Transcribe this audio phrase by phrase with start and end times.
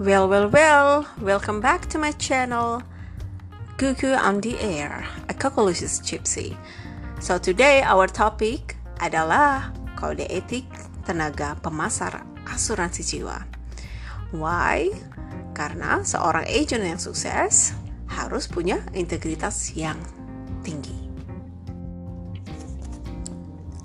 [0.00, 2.80] Well, well, well, welcome back to my channel
[3.76, 6.56] Gugu on the Air, a Cocolicious Gypsy.
[7.20, 10.64] So today our topic adalah kode etik
[11.04, 13.44] tenaga pemasar asuransi jiwa.
[14.32, 14.88] Why?
[15.52, 17.76] Karena seorang agent yang sukses
[18.08, 20.00] harus punya integritas yang
[20.64, 20.96] tinggi.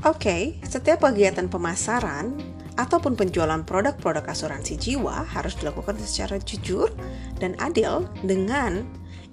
[0.07, 6.91] Oke, okay, setiap kegiatan pemasaran ataupun penjualan produk-produk asuransi jiwa harus dilakukan secara jujur
[7.39, 8.84] dan adil dengan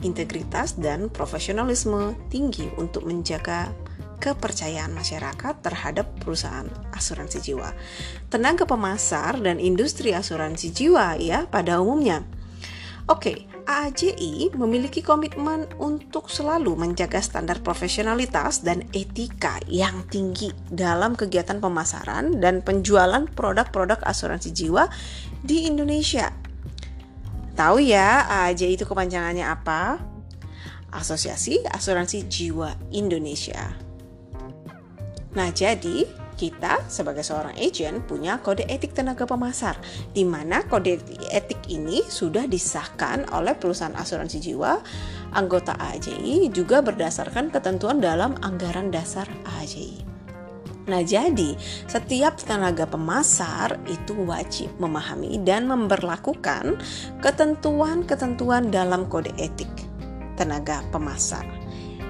[0.02, 3.70] integritas dan profesionalisme tinggi untuk menjaga
[4.23, 7.74] kepercayaan masyarakat terhadap perusahaan asuransi jiwa.
[8.30, 12.23] Tenaga pemasar dan industri asuransi jiwa ya pada umumnya.
[13.11, 21.59] Oke, AAJI memiliki komitmen untuk selalu menjaga standar profesionalitas dan etika yang tinggi dalam kegiatan
[21.59, 24.87] pemasaran dan penjualan produk-produk asuransi jiwa
[25.43, 26.30] di Indonesia.
[27.59, 30.01] Tahu ya, AAJI itu kepanjangannya apa?
[30.93, 33.73] Asosiasi Asuransi Jiwa Indonesia.
[35.32, 36.04] Nah, jadi
[36.43, 39.79] kita sebagai seorang agent punya kode etik tenaga pemasar
[40.10, 40.98] di mana kode
[41.30, 44.82] etik ini sudah disahkan oleh perusahaan asuransi jiwa
[45.38, 49.30] anggota AJI juga berdasarkan ketentuan dalam anggaran dasar
[49.63, 50.02] AJI.
[50.82, 51.54] Nah, jadi
[51.87, 56.74] setiap tenaga pemasar itu wajib memahami dan memperlakukan
[57.23, 59.70] ketentuan-ketentuan dalam kode etik
[60.35, 61.46] tenaga pemasar.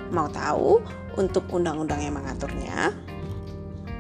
[0.09, 0.81] Mau tahu
[1.21, 3.12] untuk undang-undang yang mengaturnya?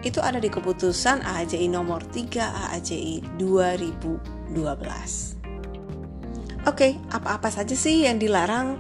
[0.02, 4.50] Itu ada di keputusan AAJI nomor 3 AAJI 2012.
[6.62, 8.78] Oke, apa-apa saja sih yang dilarang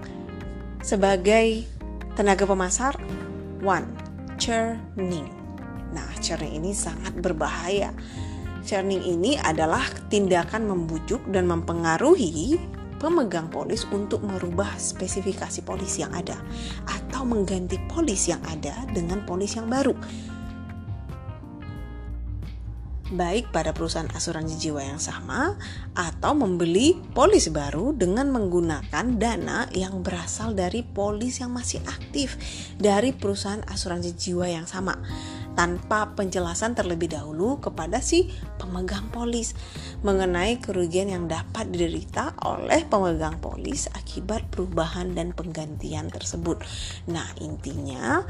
[0.82, 1.66] sebagai
[2.14, 2.98] tenaga pemasar?
[3.62, 3.86] One,
[4.38, 5.30] churning.
[5.94, 7.94] Nah, churning ini sangat berbahaya.
[8.62, 12.58] Churning ini adalah tindakan membujuk dan mempengaruhi
[13.02, 16.38] pemegang polis untuk merubah spesifikasi polis yang ada
[16.86, 19.94] atau mengganti polis yang ada dengan polis yang baru
[23.12, 25.54] baik pada perusahaan asuransi jiwa yang sama
[25.92, 32.40] atau membeli polis baru dengan menggunakan dana yang berasal dari polis yang masih aktif
[32.80, 34.96] dari perusahaan asuransi jiwa yang sama
[35.52, 39.52] tanpa penjelasan terlebih dahulu kepada si pemegang polis
[40.00, 46.64] mengenai kerugian yang dapat diderita oleh pemegang polis akibat perubahan dan penggantian tersebut.
[47.12, 48.24] Nah, intinya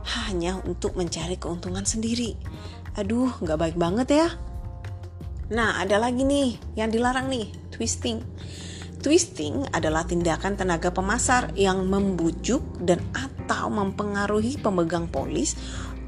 [0.00, 2.32] hanya untuk mencari keuntungan sendiri
[2.98, 4.28] Aduh, nggak baik banget ya.
[5.50, 8.22] Nah, ada lagi nih yang dilarang nih, twisting.
[9.00, 15.56] Twisting adalah tindakan tenaga pemasar yang membujuk dan atau mempengaruhi pemegang polis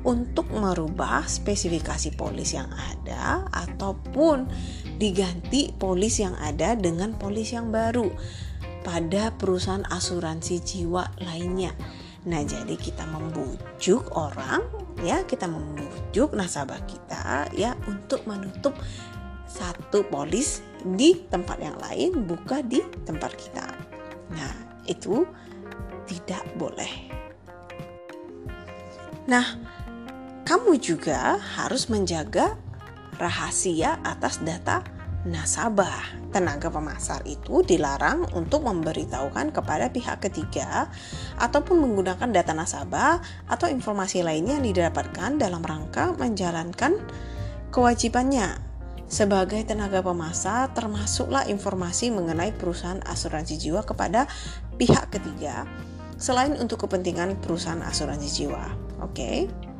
[0.02, 4.50] untuk merubah spesifikasi polis yang ada ataupun
[4.98, 8.10] diganti polis yang ada dengan polis yang baru
[8.82, 11.70] pada perusahaan asuransi jiwa lainnya.
[12.22, 14.62] Nah, jadi kita membujuk orang
[15.02, 18.78] ya, kita membujuk nasabah kita ya untuk menutup
[19.50, 23.66] satu polis di tempat yang lain buka di tempat kita.
[24.30, 24.54] Nah,
[24.86, 25.26] itu
[26.06, 27.10] tidak boleh.
[29.26, 29.46] Nah,
[30.46, 32.54] kamu juga harus menjaga
[33.18, 34.82] rahasia atas data
[35.22, 36.30] nasabah.
[36.34, 40.88] Tenaga pemasar itu dilarang untuk memberitahukan kepada pihak ketiga
[41.38, 46.98] ataupun menggunakan data nasabah atau informasi lainnya yang didapatkan dalam rangka menjalankan
[47.70, 48.58] kewajibannya
[49.12, 54.24] sebagai tenaga pemasar termasuklah informasi mengenai perusahaan asuransi jiwa kepada
[54.80, 55.68] pihak ketiga
[56.16, 58.64] selain untuk kepentingan perusahaan asuransi jiwa.
[59.04, 59.12] Oke.
[59.12, 59.71] Okay?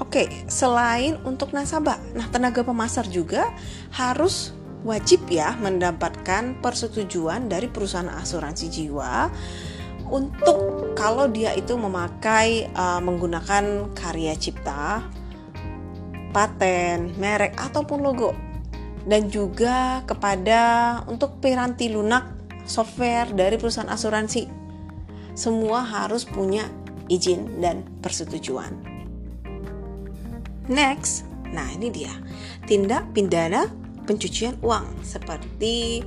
[0.00, 3.52] Oke, selain untuk nasabah, nah tenaga pemasar juga
[3.92, 9.28] harus wajib ya mendapatkan persetujuan dari perusahaan asuransi jiwa
[10.10, 15.06] untuk kalau dia itu memakai uh, menggunakan karya cipta,
[16.34, 18.32] paten, merek ataupun logo
[19.06, 20.60] dan juga kepada
[21.06, 22.26] untuk piranti lunak
[22.66, 24.48] software dari perusahaan asuransi.
[25.36, 26.66] Semua harus punya
[27.06, 28.89] izin dan persetujuan.
[30.70, 32.14] Next, nah ini dia
[32.62, 33.66] tindak pidana
[34.06, 36.06] pencucian uang seperti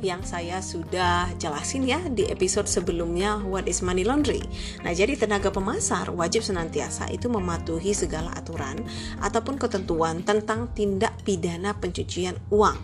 [0.00, 4.40] yang saya sudah jelasin ya di episode sebelumnya What is Money Laundry.
[4.80, 8.80] Nah, jadi tenaga pemasar wajib senantiasa itu mematuhi segala aturan
[9.20, 12.80] ataupun ketentuan tentang tindak pidana pencucian uang.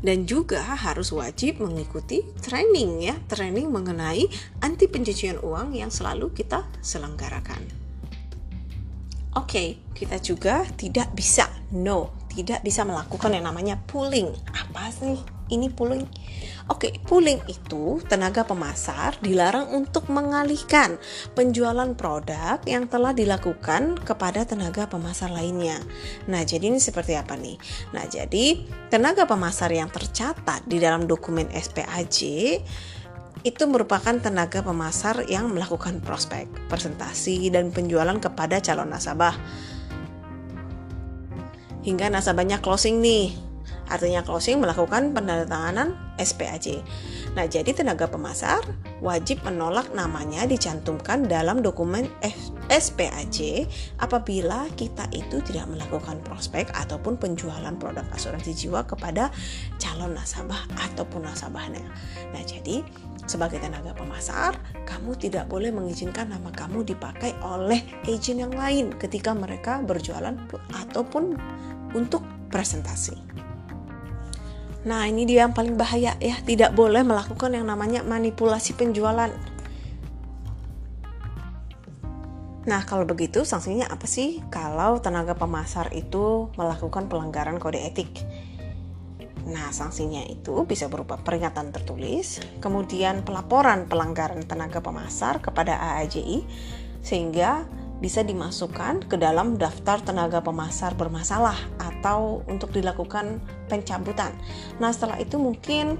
[0.00, 4.24] Dan juga harus wajib mengikuti training ya, training mengenai
[4.64, 7.85] anti pencucian uang yang selalu kita selenggarakan.
[9.36, 11.44] Oke, okay, kita juga tidak bisa,
[11.76, 14.32] no, tidak bisa melakukan yang namanya pooling.
[14.48, 15.20] Apa sih
[15.52, 16.08] ini pooling?
[16.72, 20.96] Oke, pooling itu tenaga pemasar dilarang untuk mengalihkan
[21.36, 25.84] penjualan produk yang telah dilakukan kepada tenaga pemasar lainnya.
[26.32, 27.60] Nah, jadi ini seperti apa nih?
[27.92, 32.18] Nah, jadi tenaga pemasar yang tercatat di dalam dokumen SPAJ
[33.46, 39.38] itu merupakan tenaga pemasar yang melakukan prospek, presentasi, dan penjualan kepada calon nasabah
[41.86, 43.30] hingga nasabahnya closing nih.
[43.86, 46.82] Artinya closing melakukan penandatanganan SPAJ.
[47.36, 48.64] Nah, jadi tenaga pemasar
[49.04, 52.08] wajib menolak namanya dicantumkan dalam dokumen
[52.72, 53.68] SPAJ
[54.00, 59.28] apabila kita itu tidak melakukan prospek ataupun penjualan produk asuransi jiwa kepada
[59.76, 61.84] calon nasabah ataupun nasabahnya.
[62.32, 62.80] Nah, jadi
[63.28, 64.56] sebagai tenaga pemasar,
[64.88, 70.32] kamu tidak boleh mengizinkan nama kamu dipakai oleh agent yang lain ketika mereka berjualan
[70.72, 71.36] ataupun
[71.92, 73.45] untuk presentasi.
[74.86, 79.34] Nah, ini dia yang paling bahaya ya, tidak boleh melakukan yang namanya manipulasi penjualan.
[82.66, 88.22] Nah, kalau begitu sanksinya apa sih kalau tenaga pemasar itu melakukan pelanggaran kode etik?
[89.46, 96.42] Nah, sanksinya itu bisa berupa peringatan tertulis, kemudian pelaporan pelanggaran tenaga pemasar kepada AAJI,
[97.02, 97.62] sehingga
[98.06, 104.30] bisa dimasukkan ke dalam daftar tenaga pemasar bermasalah atau untuk dilakukan pencabutan.
[104.78, 105.98] Nah, setelah itu mungkin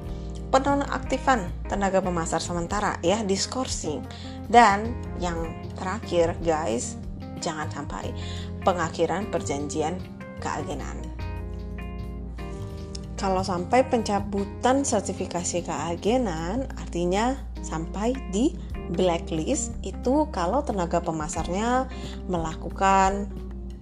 [0.55, 4.07] penonaktifan tenaga pemasar sementara ya, diskorsing.
[4.47, 6.95] Dan yang terakhir guys,
[7.43, 8.15] jangan sampai
[8.63, 9.99] pengakhiran perjanjian
[10.39, 11.03] keagenan.
[13.19, 17.35] Kalau sampai pencabutan sertifikasi keagenan artinya
[17.67, 18.55] sampai di
[18.93, 21.91] blacklist itu kalau tenaga pemasarnya
[22.31, 23.31] melakukan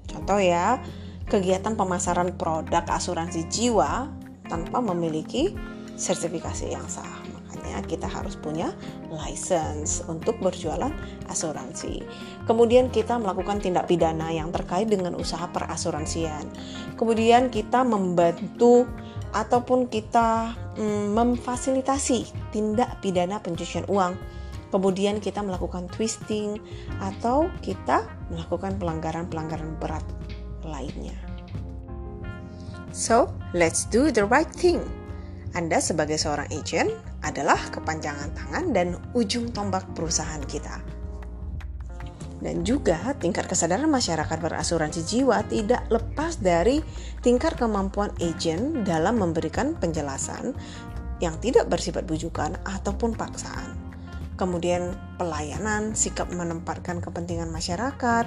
[0.08, 0.80] contoh ya
[1.28, 4.08] kegiatan pemasaran produk asuransi jiwa
[4.48, 5.56] tanpa memiliki
[5.96, 7.24] sertifikasi yang sah.
[7.32, 8.74] Makanya kita harus punya
[9.08, 10.90] license untuk berjualan
[11.30, 12.02] asuransi.
[12.44, 16.44] Kemudian kita melakukan tindak pidana yang terkait dengan usaha perasuransian.
[16.98, 18.84] Kemudian kita membantu
[19.34, 24.14] ataupun kita mm, memfasilitasi tindak pidana pencucian uang
[24.74, 26.58] kemudian kita melakukan twisting
[26.98, 28.02] atau kita
[28.34, 30.02] melakukan pelanggaran-pelanggaran berat
[30.66, 31.14] lainnya.
[32.90, 34.82] So, let's do the right thing.
[35.54, 36.90] Anda sebagai seorang agent
[37.22, 40.82] adalah kepanjangan tangan dan ujung tombak perusahaan kita.
[42.42, 46.82] Dan juga tingkat kesadaran masyarakat berasuransi jiwa tidak lepas dari
[47.22, 50.52] tingkat kemampuan agent dalam memberikan penjelasan
[51.22, 53.83] yang tidak bersifat bujukan ataupun paksaan
[54.34, 58.26] kemudian pelayanan, sikap menempatkan kepentingan masyarakat.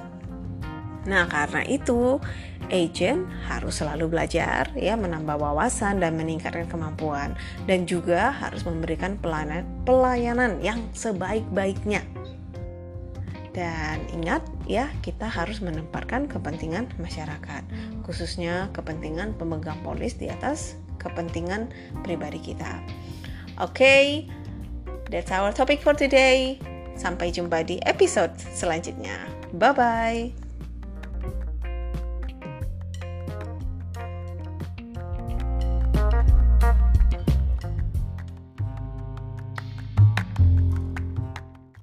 [1.08, 2.20] Nah, karena itu
[2.68, 7.32] agent harus selalu belajar ya menambah wawasan dan meningkatkan kemampuan
[7.64, 12.04] dan juga harus memberikan pelayanan pelayanan yang sebaik-baiknya.
[13.56, 17.64] Dan ingat ya, kita harus menempatkan kepentingan masyarakat,
[18.06, 21.72] khususnya kepentingan pemegang polis di atas kepentingan
[22.06, 22.84] pribadi kita.
[23.58, 24.04] Oke, okay,
[25.08, 26.60] That's our topic for today.
[26.98, 29.16] Sampai jumpa di episode selanjutnya.
[29.54, 30.47] Bye bye.